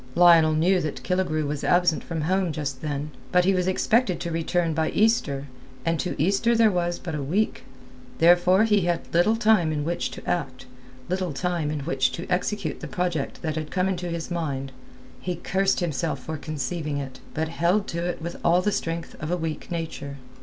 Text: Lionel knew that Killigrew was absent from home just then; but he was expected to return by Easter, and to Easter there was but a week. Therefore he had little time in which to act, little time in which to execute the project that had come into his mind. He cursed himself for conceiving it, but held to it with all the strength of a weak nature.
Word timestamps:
Lionel 0.15 0.53
knew 0.53 0.81
that 0.81 1.03
Killigrew 1.03 1.45
was 1.45 1.63
absent 1.63 2.03
from 2.03 2.21
home 2.21 2.51
just 2.51 2.81
then; 2.81 3.11
but 3.31 3.45
he 3.45 3.53
was 3.53 3.67
expected 3.67 4.19
to 4.19 4.31
return 4.31 4.73
by 4.73 4.89
Easter, 4.89 5.45
and 5.85 5.99
to 5.99 6.19
Easter 6.19 6.55
there 6.55 6.71
was 6.71 6.97
but 6.97 7.13
a 7.13 7.21
week. 7.21 7.65
Therefore 8.17 8.63
he 8.63 8.81
had 8.81 9.13
little 9.13 9.35
time 9.35 9.71
in 9.71 9.83
which 9.85 10.09
to 10.09 10.27
act, 10.27 10.65
little 11.07 11.33
time 11.33 11.69
in 11.69 11.81
which 11.81 12.11
to 12.13 12.25
execute 12.31 12.79
the 12.79 12.87
project 12.87 13.43
that 13.43 13.53
had 13.55 13.69
come 13.69 13.87
into 13.87 14.07
his 14.09 14.31
mind. 14.31 14.71
He 15.19 15.35
cursed 15.35 15.81
himself 15.81 16.17
for 16.23 16.35
conceiving 16.35 16.97
it, 16.97 17.19
but 17.35 17.49
held 17.49 17.85
to 17.89 18.03
it 18.03 18.23
with 18.23 18.37
all 18.43 18.63
the 18.63 18.71
strength 18.71 19.15
of 19.21 19.29
a 19.29 19.37
weak 19.37 19.69
nature. 19.69 20.17